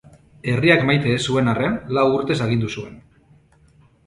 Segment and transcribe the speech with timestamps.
[0.53, 2.97] Herriak maite ez zuen arren, lau urtez agindu zuen.